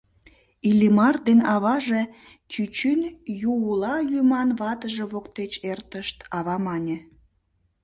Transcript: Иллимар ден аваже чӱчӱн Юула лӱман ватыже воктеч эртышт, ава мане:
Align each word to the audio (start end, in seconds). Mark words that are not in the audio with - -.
Иллимар 0.69 1.15
ден 1.27 1.39
аваже 1.53 2.01
чӱчӱн 2.51 2.99
Юула 3.51 3.95
лӱман 4.11 4.49
ватыже 4.59 5.05
воктеч 5.13 5.51
эртышт, 5.71 6.17
ава 6.37 6.57
мане: 6.65 6.97